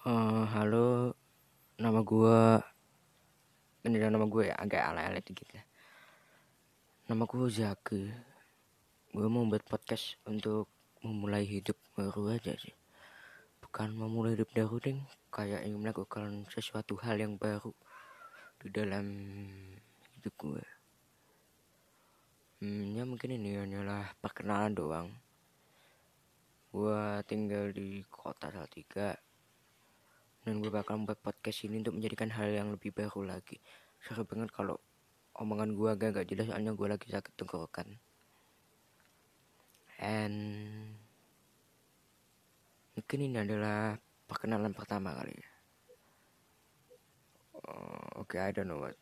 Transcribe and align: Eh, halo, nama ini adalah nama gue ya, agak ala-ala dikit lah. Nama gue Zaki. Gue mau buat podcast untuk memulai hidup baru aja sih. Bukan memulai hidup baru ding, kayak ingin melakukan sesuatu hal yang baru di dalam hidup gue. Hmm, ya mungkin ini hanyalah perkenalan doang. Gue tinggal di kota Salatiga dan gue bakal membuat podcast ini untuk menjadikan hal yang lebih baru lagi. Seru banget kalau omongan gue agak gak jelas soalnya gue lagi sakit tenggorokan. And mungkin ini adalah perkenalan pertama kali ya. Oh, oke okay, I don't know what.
Eh, 0.00 0.44
halo, 0.56 1.12
nama 1.76 2.00
ini 3.84 4.00
adalah 4.00 4.16
nama 4.16 4.24
gue 4.32 4.48
ya, 4.48 4.56
agak 4.56 4.80
ala-ala 4.80 5.20
dikit 5.20 5.44
lah. 5.52 5.60
Nama 7.04 7.28
gue 7.28 7.44
Zaki. 7.52 8.08
Gue 9.12 9.28
mau 9.28 9.44
buat 9.44 9.60
podcast 9.60 10.16
untuk 10.24 10.72
memulai 11.04 11.44
hidup 11.44 11.76
baru 11.92 12.32
aja 12.32 12.56
sih. 12.56 12.72
Bukan 13.60 13.92
memulai 13.92 14.40
hidup 14.40 14.48
baru 14.56 14.80
ding, 14.80 15.04
kayak 15.28 15.68
ingin 15.68 15.84
melakukan 15.84 16.48
sesuatu 16.48 16.96
hal 17.04 17.20
yang 17.20 17.36
baru 17.36 17.76
di 18.56 18.72
dalam 18.72 19.04
hidup 20.16 20.32
gue. 20.40 20.64
Hmm, 22.64 22.96
ya 22.96 23.04
mungkin 23.04 23.36
ini 23.36 23.52
hanyalah 23.52 24.16
perkenalan 24.16 24.72
doang. 24.72 25.08
Gue 26.72 27.20
tinggal 27.28 27.68
di 27.76 28.00
kota 28.08 28.48
Salatiga 28.48 29.12
dan 30.44 30.64
gue 30.64 30.72
bakal 30.72 30.96
membuat 31.00 31.20
podcast 31.20 31.68
ini 31.68 31.84
untuk 31.84 32.00
menjadikan 32.00 32.32
hal 32.32 32.48
yang 32.48 32.68
lebih 32.72 32.90
baru 32.96 33.36
lagi. 33.36 33.60
Seru 34.00 34.24
banget 34.24 34.48
kalau 34.52 34.80
omongan 35.36 35.76
gue 35.76 35.88
agak 35.92 36.08
gak 36.16 36.28
jelas 36.32 36.48
soalnya 36.48 36.72
gue 36.72 36.86
lagi 36.88 37.06
sakit 37.12 37.32
tenggorokan. 37.36 37.88
And 40.00 40.36
mungkin 42.96 43.18
ini 43.20 43.36
adalah 43.36 44.00
perkenalan 44.24 44.72
pertama 44.72 45.12
kali 45.12 45.36
ya. 45.36 45.48
Oh, 47.68 48.24
oke 48.24 48.32
okay, 48.32 48.40
I 48.40 48.50
don't 48.56 48.72
know 48.72 48.80
what. 48.80 48.96